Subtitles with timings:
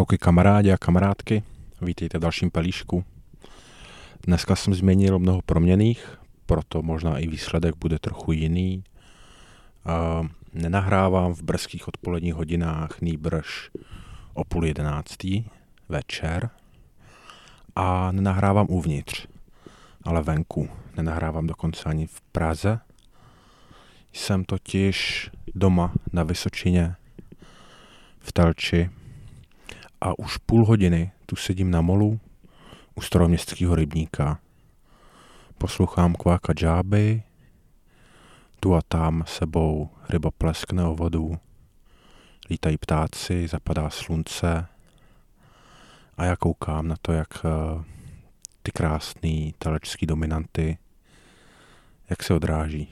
[0.00, 1.42] Čauky kamarádi a kamarádky,
[1.82, 3.04] vítejte v dalším pelíšku.
[4.22, 8.84] Dneska jsem změnil mnoho proměných, proto možná i výsledek bude trochu jiný.
[10.54, 13.70] Nenahrávám v brzkých odpoledních hodinách, nýbrž
[14.34, 15.44] o půl jedenáctý
[15.88, 16.50] večer
[17.76, 19.26] a nenahrávám uvnitř,
[20.02, 20.68] ale venku.
[20.96, 22.80] Nenahrávám dokonce ani v Praze.
[24.12, 26.94] Jsem totiž doma na Vysočině
[28.20, 28.90] v Telči
[30.00, 32.20] a už půl hodiny tu sedím na molu
[32.94, 34.38] u staroměstského rybníka.
[35.58, 37.22] Poslouchám kváka džáby,
[38.60, 41.38] tu a tam sebou ryba pleskne o vodu,
[42.50, 44.66] lítají ptáci, zapadá slunce
[46.16, 47.84] a já koukám na to, jak eh,
[48.62, 50.78] ty krásné telečské dominanty,
[52.10, 52.88] jak se odráží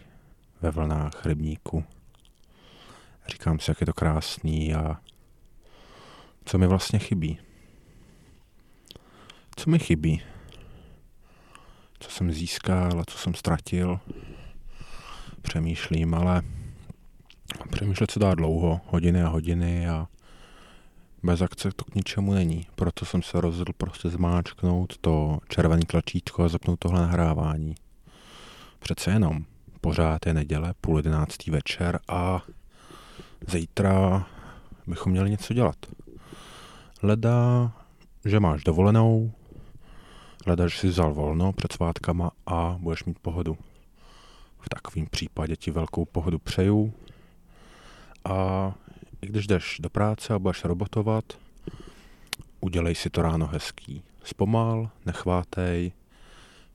[0.60, 1.84] ve vlnách rybníku.
[3.28, 5.00] Říkám si, jak je to krásný a
[6.48, 7.38] co mi vlastně chybí.
[9.56, 10.22] Co mi chybí?
[12.00, 14.00] Co jsem získal a co jsem ztratil?
[15.42, 16.42] Přemýšlím, ale
[17.70, 20.06] přemýšlet se dá dlouho, hodiny a hodiny a
[21.22, 22.66] bez akce to k ničemu není.
[22.74, 27.74] Proto jsem se rozhodl prostě zmáčknout to červené tlačítko a zapnout tohle nahrávání.
[28.78, 29.44] Přece jenom.
[29.80, 32.42] Pořád je neděle, půl jedenáctý večer a
[33.48, 34.26] zítra
[34.86, 35.76] bychom měli něco dělat.
[37.02, 37.72] Leda,
[38.24, 39.32] že máš dovolenou,
[40.46, 43.58] leda, že jsi vzal volno před svátkama a budeš mít pohodu.
[44.60, 46.92] V takovém případě ti velkou pohodu přeju
[48.24, 48.72] a
[49.22, 51.24] i když jdeš do práce a budeš robotovat,
[52.60, 54.02] udělej si to ráno hezký.
[54.24, 55.92] Zpomal, nechvátej,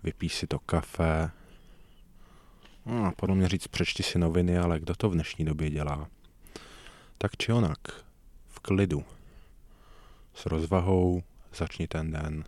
[0.03, 1.31] vypij si to kafe.
[2.85, 6.07] No, podle mě říct, přečti si noviny, ale kdo to v dnešní době dělá?
[7.17, 7.79] Tak či onak,
[8.47, 9.03] v klidu
[10.33, 11.23] s rozvahou
[11.55, 12.43] začni ten den.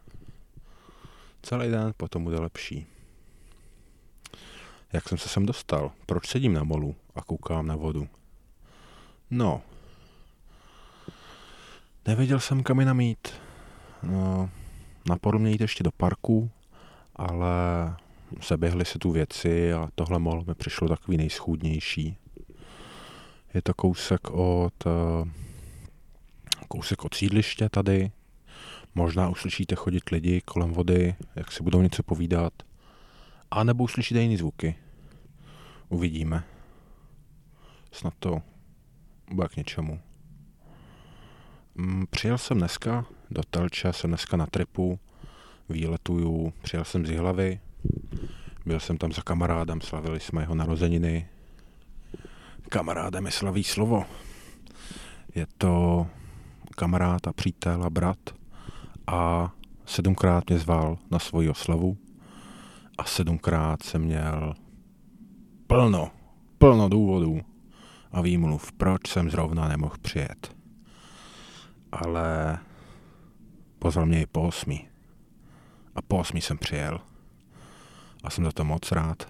[1.42, 2.86] Celý den potom bude lepší.
[4.94, 5.92] Jak jsem se sem dostal?
[6.06, 8.08] Proč sedím na molu a koukám na vodu?
[9.30, 9.62] No,
[12.08, 13.28] nevěděl jsem, kam jinam jít.
[14.04, 14.50] No,
[15.10, 16.52] napadlo mě jít ještě do parku,
[17.16, 17.48] ale
[18.42, 22.18] seběhly se tu věci a tohle mol mi přišlo takový nejschůdnější.
[23.54, 25.28] Je to kousek od uh,
[26.68, 28.12] kousek od sídliště tady.
[28.96, 32.54] Možná uslyšíte chodit lidi kolem vody, jak si budou něco povídat.
[33.52, 34.76] A nebo uslyšíte jiné zvuky.
[35.90, 36.44] Uvidíme.
[37.92, 38.42] Snad to
[39.32, 40.00] bude k něčemu.
[41.76, 45.00] Mm, přijel jsem dneska do Telče, jsem dneska na tripu,
[45.70, 47.60] výletuju, přijel jsem z Jihlavy,
[48.66, 51.28] byl jsem tam za kamarádem, slavili jsme jeho narozeniny.
[52.70, 54.06] Kamarádem je slaví slovo.
[55.36, 56.08] Je to
[56.76, 58.18] kamarád a přítel a brat
[59.08, 59.52] a
[59.86, 61.98] sedmkrát mě zval na svoji oslavu
[62.98, 64.54] a sedmkrát jsem měl
[65.68, 66.12] plno,
[66.58, 67.42] plno důvodů
[68.12, 70.56] a výmluv, proč jsem zrovna nemohl přijet.
[71.92, 72.58] Ale
[73.80, 74.88] pozval mě i po osmi.
[75.96, 77.00] A po osmi jsem přijel.
[78.24, 79.28] A jsem za to moc rád.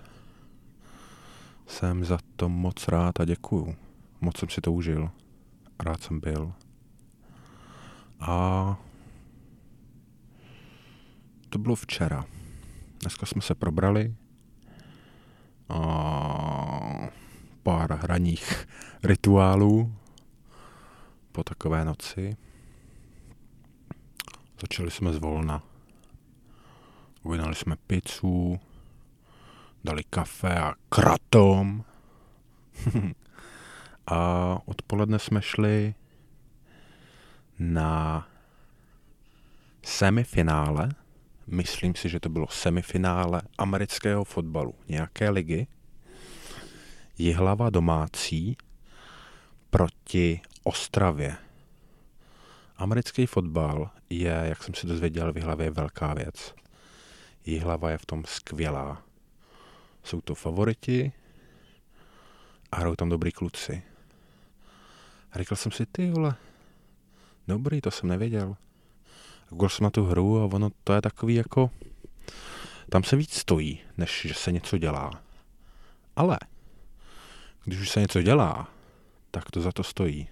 [1.67, 3.75] Jsem za to moc rád a děkuju.
[4.21, 5.09] Moc jsem si to užil.
[5.83, 6.53] Rád jsem byl.
[8.19, 8.77] A
[11.49, 12.25] to bylo včera.
[12.99, 14.15] Dneska jsme se probrali
[15.69, 15.79] a
[17.63, 18.67] pár hraních
[19.03, 19.95] rituálů
[21.31, 22.37] po takové noci.
[24.61, 25.63] Začali jsme zvolna.
[27.23, 28.59] Uvěnali jsme pizzu,
[29.83, 31.83] dali kafe a kratom.
[34.07, 34.17] a
[34.65, 35.95] odpoledne jsme šli
[37.59, 38.27] na
[39.83, 40.89] semifinále,
[41.47, 45.67] myslím si, že to bylo semifinále amerického fotbalu, nějaké ligy,
[47.17, 48.57] Jihlava domácí
[49.69, 51.37] proti Ostravě.
[52.77, 56.55] Americký fotbal je, jak jsem si dozvěděl, v Jihlavě velká věc.
[57.45, 59.03] Jihlava je v tom skvělá.
[60.03, 61.11] Jsou to favoriti
[62.71, 63.83] a hrajou tam dobrý kluci.
[65.31, 66.35] A říkal jsem si, ty vole,
[67.47, 68.55] Dobrý, to jsem nevěděl.
[69.49, 71.71] Koukal jsem na tu hru a ono to je takový jako...
[72.89, 75.11] Tam se víc stojí, než že se něco dělá.
[76.15, 76.37] Ale
[77.65, 78.69] když už se něco dělá,
[79.31, 80.27] tak to za to stojí.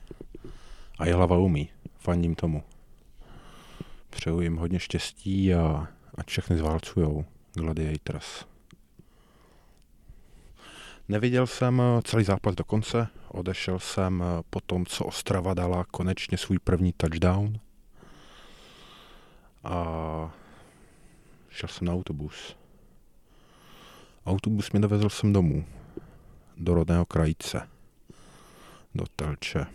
[0.99, 1.69] A je hlava umí.
[1.99, 2.63] Fandím tomu.
[4.09, 8.45] Přeju jim hodně štěstí a ať všechny zválcujou Gladiators.
[11.09, 16.59] Neviděl jsem celý zápas do konce, odešel jsem po tom, co Ostrava dala konečně svůj
[16.59, 17.59] první touchdown.
[19.63, 20.33] a
[21.49, 22.55] šel jsem na autobus.
[24.25, 25.65] Autobus mě dovezl sem domů,
[26.57, 27.69] do rodného krajice,
[28.95, 29.65] do Telče.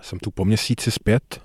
[0.00, 1.42] Jsem tu po měsíci zpět.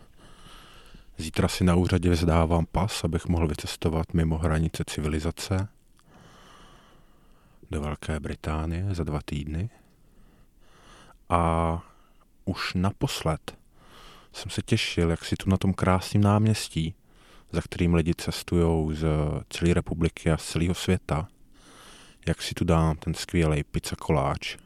[1.18, 5.68] Zítra si na úřadě vzdávám pas, abych mohl vycestovat mimo hranice civilizace
[7.72, 9.70] do Velké Británie za dva týdny.
[11.30, 11.84] A
[12.46, 13.58] už naposled
[14.34, 16.96] jsem se těšil, jak si tu na tom krásném náměstí,
[17.52, 19.06] za kterým lidi cestují z
[19.50, 21.28] celé republiky a z celého světa,
[22.28, 24.58] jak si tu dám ten skvělý pizza koláč,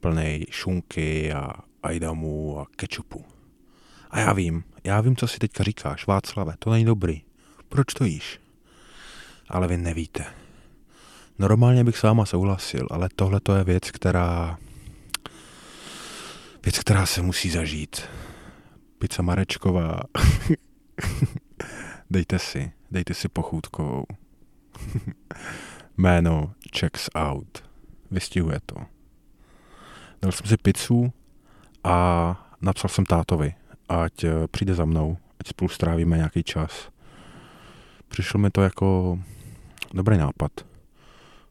[0.00, 1.52] plný šunky a
[1.82, 3.24] ajdamu a kečupu.
[4.10, 7.22] A já vím, já vím, co si teďka říkáš, Václave, to není dobrý.
[7.68, 8.40] Proč to jíš?
[9.48, 10.45] Ale vy nevíte.
[11.38, 14.58] Normálně bych s váma souhlasil, ale tohle to je věc, která...
[16.64, 18.02] Věc, která se musí zažít.
[18.98, 20.00] Pizza Marečková.
[22.10, 24.04] dejte si, dejte si pochůdkovou.
[25.96, 27.64] Jméno checks out.
[28.10, 28.76] Vystihuje to.
[30.22, 31.12] Dal jsem si pizzu
[31.84, 33.54] a napsal jsem tátovi,
[33.88, 36.88] ať eh, přijde za mnou, ať spolu strávíme nějaký čas.
[38.08, 39.18] Přišlo mi to jako
[39.94, 40.75] dobrý nápad.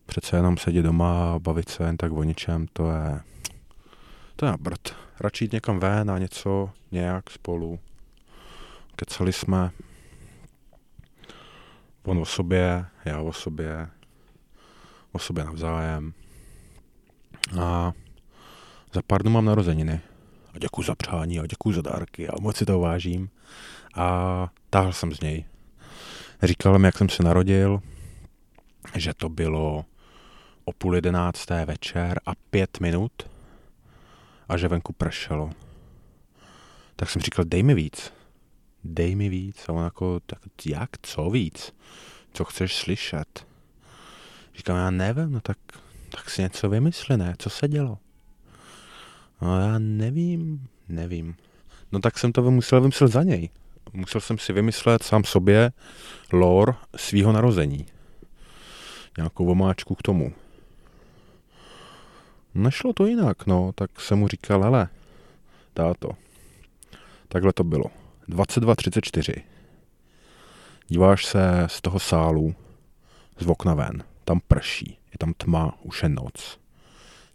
[0.06, 3.20] Přece jenom sedět doma a bavit se jen tak o ničem, to je,
[4.36, 4.96] to je brd.
[5.20, 7.80] Radši jít někam ven a něco nějak spolu.
[8.96, 9.72] Kecali jsme.
[12.04, 13.88] On o sobě, já o sobě,
[15.12, 16.14] o sobě navzájem.
[17.62, 17.94] A
[18.94, 20.02] za pár dnů mám narozeniny.
[20.54, 23.30] A děkuji za přání a děkuji za dárky a moc si to vážím.
[23.96, 25.46] A táhl jsem z něj.
[26.44, 27.82] Říkal mi, jak jsem se narodil,
[28.96, 29.86] že to bylo
[30.66, 33.12] o půl jedenácté večer a pět minut
[34.50, 35.50] a že venku pršelo.
[36.96, 38.14] Tak jsem říkal, dej mi víc.
[38.84, 39.70] Dej mi víc.
[39.70, 41.74] A on jako, tak jak, co víc?
[42.34, 43.48] Co chceš slyšet?
[44.56, 45.58] Říkám, já nevím, no tak,
[46.10, 47.36] tak si něco vymysli, ne?
[47.40, 47.98] Co se dělo?
[49.42, 51.36] No já nevím, nevím.
[51.92, 53.50] No tak jsem to musel vymyslet za něj.
[53.94, 55.72] Musel jsem si vymyslet sám sobě
[56.32, 57.86] lore svého narození.
[59.18, 60.34] Nějakou omáčku k tomu.
[62.56, 64.88] Nešlo to jinak, no, tak jsem mu říkal, hele,
[65.74, 66.10] táto,
[67.28, 67.86] takhle to bylo.
[68.30, 69.44] 22.34.
[70.88, 72.56] Díváš se z toho sálu
[73.40, 74.04] z okna ven.
[74.26, 76.60] Tam prší, je tam tma, už je noc.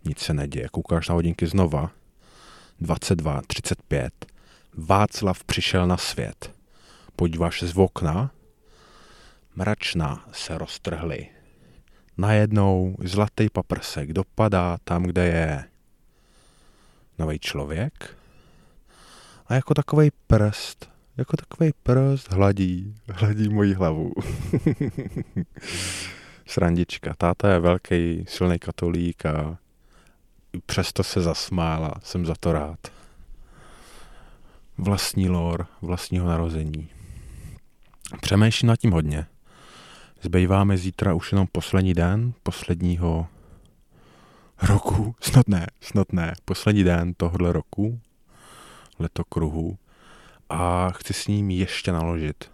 [0.05, 0.69] Nic se neděje.
[0.69, 1.91] Koukáš na hodinky znova.
[2.83, 4.11] 22.35.
[4.75, 6.55] Václav přišel na svět.
[7.17, 8.31] Podíváš se z okna.
[9.55, 11.29] Mračna se roztrhly
[12.19, 15.65] najednou zlatý paprsek dopadá tam, kde je
[17.19, 18.17] nový člověk
[19.47, 24.13] a jako takový prst, jako takový prst hladí, hladí moji hlavu.
[26.47, 27.15] Srandička.
[27.19, 29.59] Táta je velký, silný katolík a
[30.67, 31.95] přesto se zasmála.
[32.03, 32.79] Jsem za to rád.
[34.79, 36.89] Vlastní lor, vlastního narození.
[38.21, 39.27] Přemýšlím nad tím hodně.
[40.23, 43.27] Zbýváme zítra už jenom poslední den posledního
[44.63, 48.01] roku, snad ne, snad ne, poslední den tohohle roku,
[48.99, 49.79] letokruhu
[50.49, 52.51] a chci s ním ještě naložit.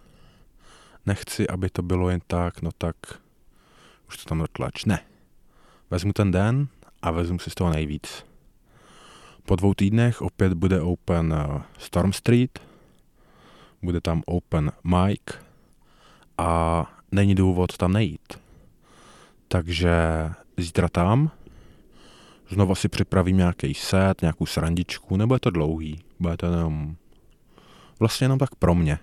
[1.05, 2.95] Nechci, aby to bylo jen tak, no tak
[4.07, 4.85] už to tam dotlač.
[4.85, 4.99] Ne.
[5.89, 6.67] Vezmu ten den
[7.01, 8.25] a vezmu si z toho nejvíc.
[9.45, 12.59] Po dvou týdnech opět bude open eh, Storm Street,
[13.81, 15.33] bude tam open Mike
[16.37, 18.39] a není důvod tam nejít.
[19.47, 19.91] Takže
[20.57, 21.31] zítra tam,
[22.49, 26.95] znova si připravím nějaký set, nějakou srandičku, nebo je to dlouhý, bude to jenom,
[27.99, 28.99] vlastně jenom tak pro mě,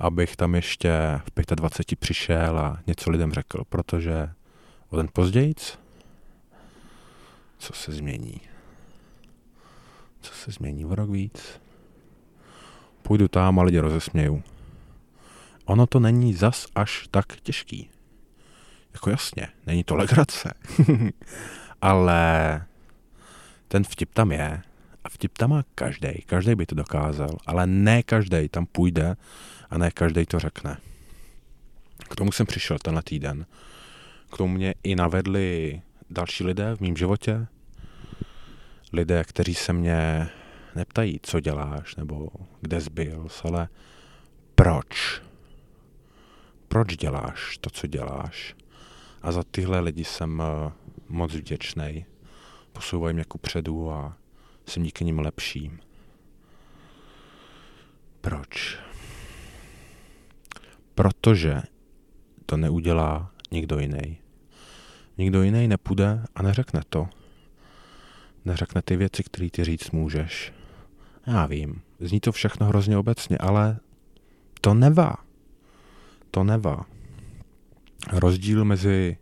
[0.00, 4.30] abych tam ještě v 25 přišel a něco lidem řekl, protože
[4.90, 5.54] o den později,
[7.58, 8.40] co se změní?
[10.20, 11.60] Co se změní o rok víc?
[13.02, 14.42] Půjdu tam a lidi rozesměju
[15.72, 17.90] ono to není zas až tak těžký.
[18.92, 20.54] Jako jasně, není to legrace.
[21.82, 22.62] ale
[23.68, 24.62] ten vtip tam je.
[25.04, 26.08] A vtip tam má každý.
[26.26, 27.36] Každý by to dokázal.
[27.46, 29.16] Ale ne každý tam půjde
[29.70, 30.76] a ne každý to řekne.
[32.10, 33.46] K tomu jsem přišel tenhle týden.
[34.32, 37.46] K tomu mě i navedli další lidé v mém životě.
[38.92, 40.28] Lidé, kteří se mě
[40.74, 42.28] neptají, co děláš, nebo
[42.60, 43.68] kde zbyl, ale
[44.54, 45.22] proč
[46.72, 48.56] proč děláš to, co děláš.
[49.22, 50.72] A za tyhle lidi jsem eh,
[51.08, 52.06] moc vděčný.
[52.72, 54.16] Posouvají mě ku předu a
[54.66, 55.78] jsem díky nim lepším.
[58.20, 58.78] Proč?
[60.94, 61.62] protože
[62.46, 64.18] to neudělá nikdo jiný.
[65.18, 67.08] Nikdo jiný nepůjde a neřekne to.
[68.44, 70.52] Neřekne ty věci, které ty říct můžeš.
[71.26, 73.78] Já vím, zní to všechno hrozně obecně, ale
[74.60, 75.14] to nevá.
[76.34, 76.84] To nevá.
[78.12, 79.16] Rozdíl mezi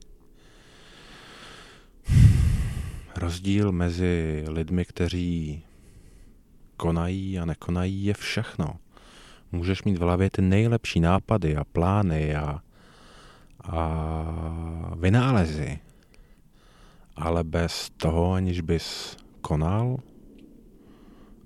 [3.16, 5.62] rozdíl mezi lidmi, kteří
[6.76, 8.66] konají a nekonají, je všechno.
[9.52, 12.62] Můžeš mít v hlavě ty nejlepší nápady a plány a,
[13.64, 15.78] a vynálezy,
[17.16, 19.96] ale bez toho, aniž bys konal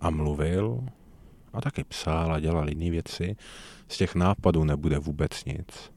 [0.00, 0.85] a mluvil
[1.52, 3.37] a taky psal a dělal jiné věci,
[3.94, 5.92] z těch nápadů nebude vůbec nic.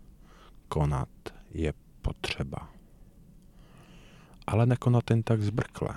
[0.67, 1.09] Konat
[1.51, 2.69] je potřeba.
[4.47, 5.95] Ale nekonat jen tak zbrkle.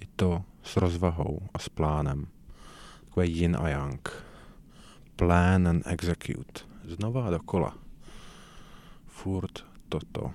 [0.00, 2.26] I to s rozvahou a s plánem.
[3.04, 4.08] Takové yin a yang.
[5.16, 6.60] Plan and execute.
[6.84, 7.74] Znova dokola.
[9.06, 10.30] Furt toto.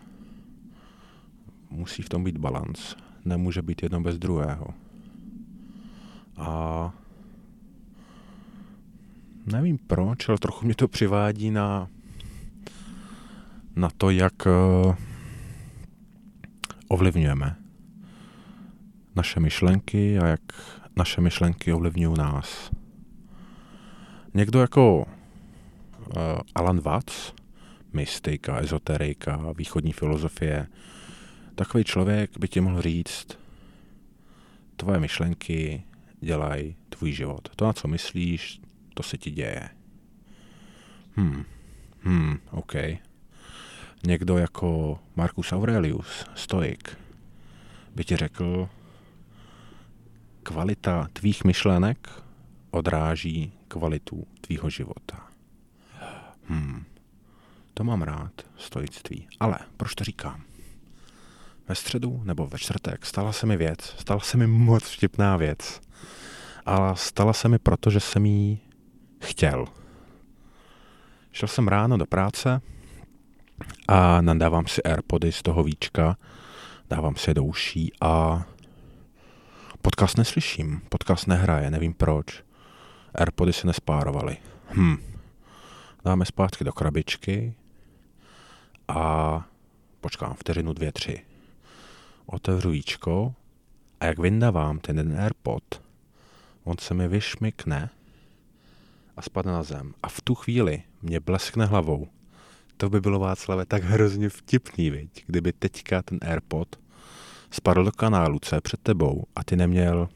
[1.69, 2.95] Musí v tom být balans.
[3.25, 4.67] Nemůže být jedno bez druhého.
[6.37, 6.93] A
[9.45, 11.87] nevím proč, ale trochu mě to přivádí na,
[13.75, 14.95] na to, jak uh,
[16.87, 17.55] ovlivňujeme
[19.15, 20.41] naše myšlenky a jak
[20.95, 22.71] naše myšlenky ovlivňují nás.
[24.33, 25.05] Někdo jako uh,
[26.55, 27.33] Alan Watts,
[27.93, 30.67] mystika, ezoterika, východní filozofie,
[31.55, 33.37] takový člověk by ti mohl říct,
[34.75, 35.83] tvoje myšlenky
[36.21, 37.49] dělají tvůj život.
[37.55, 38.61] To, na co myslíš,
[38.93, 39.69] to se ti děje.
[41.15, 41.45] Hmm,
[42.01, 42.73] hmm, OK.
[44.05, 46.97] Někdo jako Marcus Aurelius, stoik,
[47.95, 48.69] by ti řekl,
[50.43, 52.23] kvalita tvých myšlenek
[52.71, 55.27] odráží kvalitu tvýho života.
[56.47, 56.85] Hmm,
[57.73, 59.27] to mám rád, stoictví.
[59.39, 60.43] Ale proč to říkám?
[61.67, 65.81] Ve středu nebo ve čtvrtek stala se mi věc, stala se mi moc vtipná věc.
[66.65, 68.59] Ale stala se mi proto, že jsem jí
[69.19, 69.65] chtěl.
[71.31, 72.61] Šel jsem ráno do práce
[73.87, 76.17] a nadávám si Airpody z toho víčka,
[76.89, 78.43] dávám si do uší a
[79.81, 82.43] podcast neslyším, podcast nehraje, nevím proč.
[83.15, 84.37] Airpody se nespárovaly.
[84.69, 84.97] Hm.
[86.05, 87.53] Dáme zpátky do krabičky
[88.87, 89.45] a
[90.01, 91.25] počkám vteřinu, dvě, tři.
[92.25, 93.33] Otevřu víčko
[93.99, 95.81] a jak vyndávám ten jeden Airpod,
[96.63, 97.89] on se mi vyšmykne
[99.19, 99.93] a spadne na zem.
[100.03, 102.07] A v tu chvíli mě bleskne hlavou.
[102.77, 105.23] To by bylo Václave tak hrozně vtipný, viď?
[105.27, 106.79] kdyby teďka ten Airpod
[107.51, 110.09] spadl do kanálu, co je před tebou a ty neměl...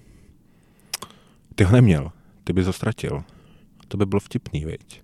[1.55, 2.11] Ty ho neměl,
[2.43, 3.23] ty bys ho ztratil.
[3.87, 5.03] To by bylo vtipný, viď?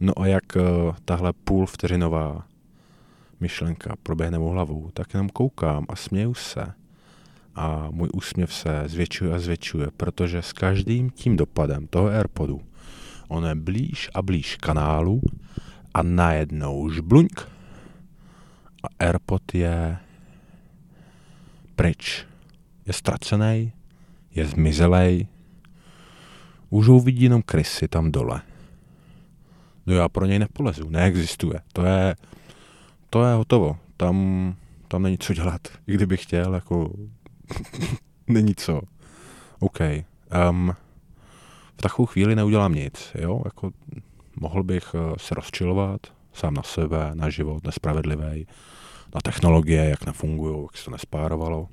[0.00, 0.62] No a jak uh,
[1.04, 2.46] tahle půl vteřinová
[3.40, 6.72] myšlenka proběhne mou hlavou, tak jenom koukám a směju se.
[7.54, 12.60] A můj úsměv se zvětšuje a zvětšuje, protože s každým tím dopadem toho Airpodu
[13.32, 15.20] on je blíž a blíž kanálu
[15.94, 17.48] a najednou žbluňk
[18.82, 19.96] a Airpod je
[21.76, 22.26] pryč.
[22.86, 23.72] Je ztracený,
[24.34, 25.26] je zmizelej,
[26.70, 28.42] už ho vidí jenom krysy tam dole.
[29.86, 31.60] No já pro něj nepolezu, neexistuje.
[31.72, 32.16] To je,
[33.10, 33.76] to je hotovo.
[33.96, 34.16] Tam,
[34.88, 35.68] tam není co dělat.
[35.86, 36.92] I kdyby chtěl, jako
[38.26, 38.80] není co.
[39.58, 39.78] OK.
[40.50, 40.74] Um,
[41.82, 43.70] takovou chvíli neudělám nic, jo, jako
[44.40, 46.00] mohl bych eh, se rozčilovat
[46.32, 48.46] sám na sebe, na život nespravedlivý,
[49.14, 51.68] na technologie, jak nefungují, jak se to nespárovalo.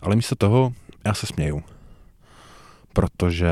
[0.00, 0.72] Ale místo toho
[1.04, 1.62] já se směju,
[2.92, 3.50] protože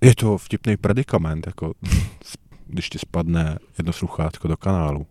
[0.00, 1.74] je to vtipný predikament, jako
[2.66, 5.06] když ti spadne jedno sluchátko do kanálu.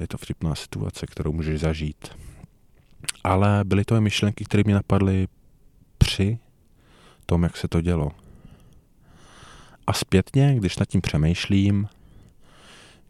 [0.00, 2.08] Je to vtipná situace, kterou můžeš zažít.
[3.24, 5.28] Ale byly to myšlenky, které mě napadly
[5.98, 6.38] při
[7.26, 8.10] tom, jak se to dělo.
[9.86, 11.88] A zpětně, když nad tím přemýšlím,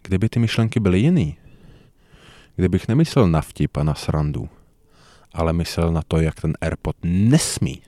[0.03, 1.37] kdyby ty myšlenky byly jiný,
[2.57, 4.49] kdybych nemyslel na vtip a na srandu,
[5.33, 7.83] ale myslel na to, jak ten Airpod nesmí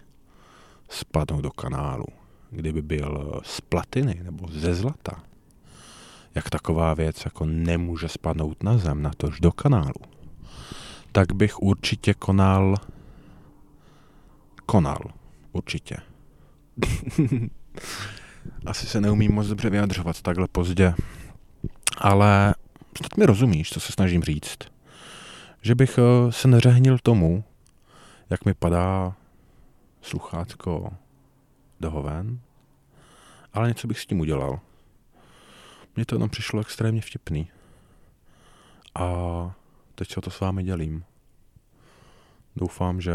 [0.88, 2.07] spadnout do kanálu,
[2.50, 5.23] kdyby byl z platiny nebo ze zlata,
[6.35, 10.00] jak taková věc jako nemůže spadnout na zem, na tož do kanálu,
[11.12, 12.75] tak bych určitě konal,
[14.66, 15.00] konal,
[15.52, 15.97] určitě.
[18.66, 20.95] Asi se neumím moc dobře vyjadřovat takhle pozdě,
[21.99, 22.54] ale
[22.99, 24.59] snad mi rozumíš, co se snažím říct.
[25.62, 27.45] Že bych eh, se neřehnil tomu,
[28.31, 29.16] jak mi padá
[30.02, 30.93] sluchátko
[31.81, 32.40] do hoven,
[33.52, 34.61] ale něco bych s tím udělal.
[35.97, 37.49] mně to jenom přišlo extrémně vtipný.
[38.95, 39.09] A
[39.95, 41.04] teď se to s vámi dělím.
[42.57, 43.14] Doufám, že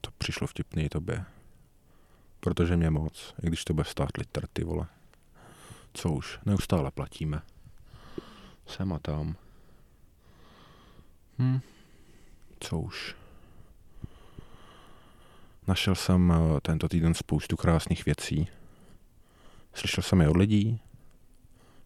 [0.00, 1.24] to přišlo vtipný tobě.
[2.44, 4.86] Protože mě moc, i když to bude stát liter, ty vole.
[5.94, 7.42] Co už, neustále platíme.
[8.66, 9.36] Sem a tam.
[11.38, 11.60] Hm,
[12.60, 13.16] co už.
[15.66, 18.48] Našel jsem eh, tento týden spoustu krásných věcí.
[19.74, 20.80] Slyšel jsem je od lidí,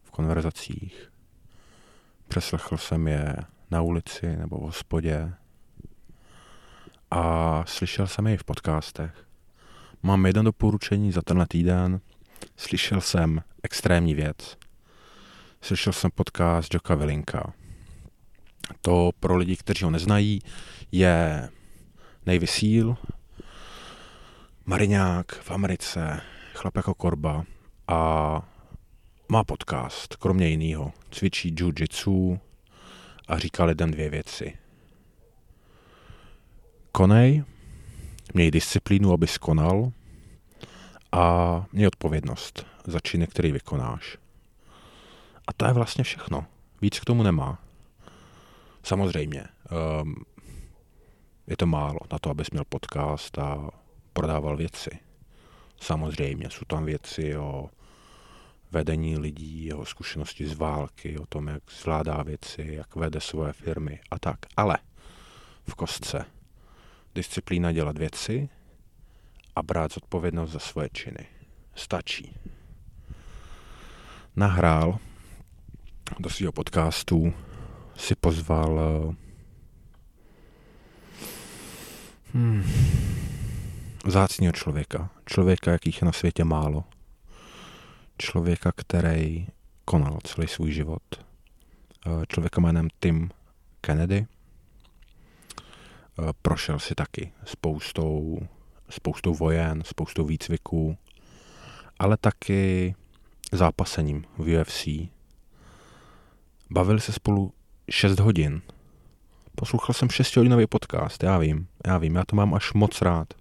[0.02, 1.12] v konverzacích.
[2.28, 3.36] Přeslechl jsem je
[3.70, 5.34] na ulici nebo v hospodě.
[7.10, 9.27] A slyšel jsem je i v podcastech.
[10.02, 12.00] Mám jedno doporučení za tenhle týden.
[12.56, 14.56] Slyšel jsem extrémní věc.
[15.60, 17.52] Slyšel jsem podcast Joka Vilinka.
[18.82, 20.40] To pro lidi, kteří ho neznají,
[20.92, 21.48] je
[22.26, 22.96] Navy Seal,
[24.66, 26.20] mariňák v Americe,
[26.54, 27.44] chlap jako korba
[27.88, 28.42] a
[29.28, 30.92] má podcast, kromě jiného.
[31.10, 32.40] Cvičí jiu-jitsu
[33.28, 34.58] a říká lidem dvě věci.
[36.92, 37.44] Konej,
[38.34, 39.92] měj disciplínu, aby skonal
[41.12, 44.18] a měj odpovědnost za činy, který vykonáš.
[45.46, 46.46] A to je vlastně všechno.
[46.82, 47.58] Víc k tomu nemá.
[48.82, 49.44] Samozřejmě,
[50.02, 50.14] um,
[51.46, 53.70] je to málo na to, abys měl podcast a
[54.12, 54.90] prodával věci.
[55.80, 57.70] Samozřejmě jsou tam věci o
[58.70, 64.00] vedení lidí, jeho zkušenosti z války, o tom, jak zvládá věci, jak vede svoje firmy
[64.10, 64.38] a tak.
[64.56, 64.78] Ale
[65.68, 66.24] v kostce
[67.14, 68.48] disciplína dělat věci
[69.56, 71.26] a brát zodpovědnost za svoje činy.
[71.74, 72.34] Stačí.
[74.36, 74.98] Nahrál
[76.18, 77.34] do svého podcastu,
[77.96, 78.80] si pozval
[82.34, 82.64] hmm,
[84.06, 85.10] zácního člověka.
[85.26, 86.84] Člověka, jakých je na světě málo.
[88.18, 89.46] Člověka, který
[89.84, 91.02] konal celý svůj život.
[92.28, 93.30] Člověka jménem Tim
[93.80, 94.26] Kennedy.
[96.42, 98.38] Prošel si taky spoustou,
[98.90, 100.96] spoustou vojen, spoustou výcviků,
[101.98, 102.94] ale taky
[103.52, 104.88] zápasením v UFC.
[106.70, 107.52] Bavili se spolu
[107.90, 108.62] 6 hodin.
[109.54, 113.34] Poslouchal jsem 6-hodinový podcast, já vím, já vím, já to mám až moc rád.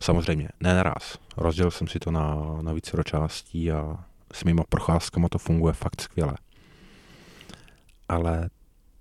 [0.00, 1.18] Samozřejmě, ne naraz.
[1.36, 6.00] Rozdělil jsem si to na, na více částí a s mýma procházkama to funguje fakt
[6.00, 6.34] skvěle.
[8.08, 8.50] Ale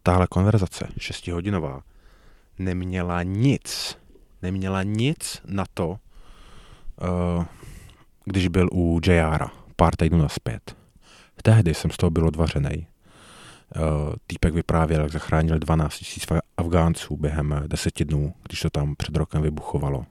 [0.04, 1.82] tahle konverzace, šestihodinová,
[2.60, 3.98] neměla nic,
[4.42, 7.46] neměla nic na to, uh,
[8.26, 9.46] když byl u JR
[9.76, 10.76] pár týdnů naspět.
[11.44, 12.88] Tehdy jsem z toho byl odvařený.
[13.76, 19.16] Uh, týpek vyprávěl, jak zachránil 12 000 Afgánců během deseti dnů, když to tam před
[19.16, 20.06] rokem vybuchovalo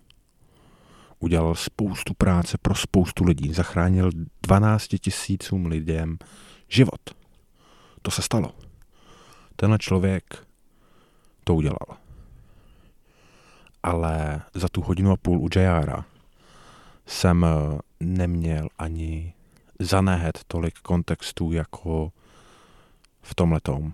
[1.19, 3.53] udělal spoustu práce pro spoustu lidí.
[3.53, 4.11] Zachránil
[4.43, 6.19] 12 tisícům lidem
[6.69, 7.01] život.
[8.03, 8.55] To se stalo.
[9.57, 10.47] Tenhle člověk
[11.45, 12.08] to udělal.
[13.83, 16.03] Ale za tu hodinu a půl u JR
[17.07, 19.35] jsem eh, neměl ani
[19.79, 22.13] zanehet tolik kontextů jako
[23.23, 23.93] v tomhletom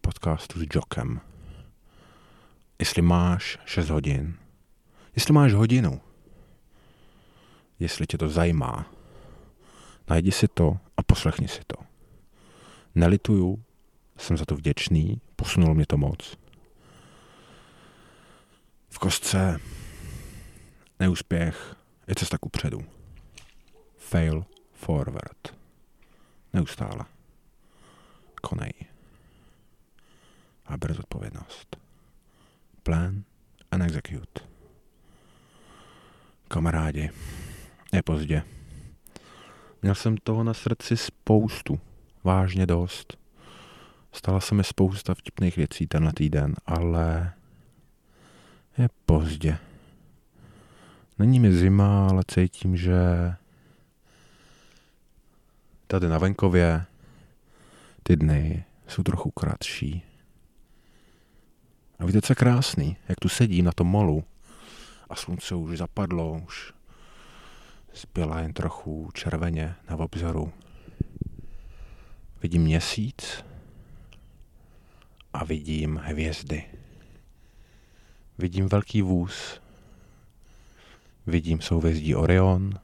[0.00, 1.20] podcastu s Jokem.
[2.78, 4.36] Jestli máš 6 hodin,
[5.16, 6.00] jestli máš hodinu,
[7.78, 8.86] jestli tě to zajímá.
[10.08, 11.76] Najdi si to a poslechni si to.
[12.94, 13.62] Nelituju,
[14.18, 16.36] jsem za to vděčný, posunulo mě to moc.
[18.92, 19.60] V kostce
[21.00, 21.76] neúspěch
[22.08, 22.84] je cesta ku předu.
[23.96, 25.56] Fail forward.
[26.52, 27.04] Neustále.
[28.42, 28.72] Konej.
[30.66, 31.76] A ber odpovědnost.
[32.82, 33.24] Plan
[33.70, 34.40] and execute.
[36.48, 37.10] Kamarádi,
[37.92, 38.42] je pozdě.
[39.82, 41.80] Měl jsem toho na srdci spoustu,
[42.24, 43.16] vážně dost.
[44.12, 47.32] Stala se mi spousta vtipných věcí tenhle týden, ale
[48.78, 49.58] je pozdě.
[51.18, 52.94] Není mi zima, ale cítím, že
[55.86, 56.84] tady na venkově
[58.02, 60.02] ty dny jsou trochu kratší.
[61.98, 62.96] A víte, co je krásný?
[63.08, 64.24] Jak tu sedím na tom molu
[65.10, 66.72] a slunce už zapadlo, už
[67.94, 70.52] zbyla jen trochu červeně na obzoru.
[72.42, 73.44] Vidím měsíc
[75.32, 76.81] a vidím hvězdy.
[78.42, 79.60] Vidím velký vůz.
[81.26, 82.74] Vidím souvězdí Orion.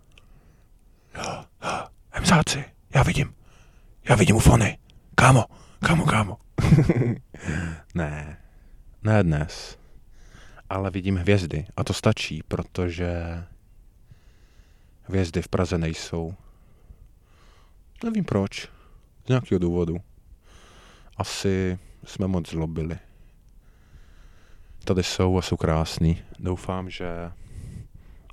[2.11, 3.35] Hemzáci, já vidím.
[4.09, 4.79] Já vidím ufony.
[5.14, 5.44] Kámo,
[5.79, 6.38] kámo, kámo.
[7.94, 8.38] ne,
[9.03, 9.79] ne dnes.
[10.71, 13.44] Ale vidím hvězdy a to stačí, protože
[15.03, 16.35] Hvězdy v Praze nejsou.
[18.05, 18.68] Nevím proč.
[19.25, 19.97] Z nějakého důvodu.
[21.16, 22.99] Asi jsme moc zlobili.
[24.88, 26.22] Tady jsou a jsou krásný.
[26.38, 27.33] Doufám, že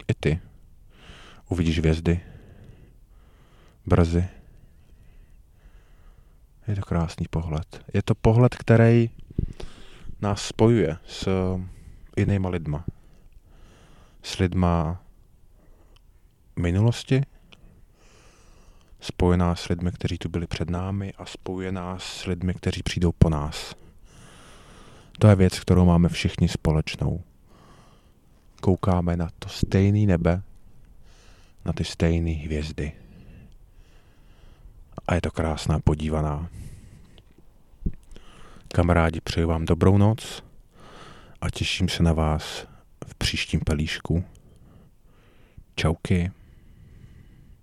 [0.07, 0.39] i ty
[1.49, 2.19] uvidíš hvězdy.
[3.85, 4.27] Brzy.
[6.67, 7.83] Je to krásný pohled.
[7.93, 9.09] Je to pohled, který
[10.21, 11.29] nás spojuje s
[12.17, 12.85] jinýma lidma.
[14.23, 15.03] S lidma
[16.55, 17.21] minulosti,
[18.99, 22.83] spojuje nás s lidmi, kteří tu byli před námi a spojuje nás s lidmi, kteří
[22.83, 23.75] přijdou po nás.
[25.19, 27.23] To je věc, kterou máme všichni společnou.
[28.61, 30.41] Koukáme na to stejné nebe,
[31.65, 32.91] na ty stejné hvězdy.
[35.07, 36.49] A je to krásná podívaná.
[38.67, 40.43] Kamarádi, přeju vám dobrou noc
[41.41, 42.67] a těším se na vás
[43.07, 44.23] v příštím pelíšku.
[45.75, 46.31] Čauky.